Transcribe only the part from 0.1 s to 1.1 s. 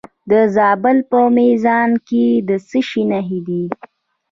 د زابل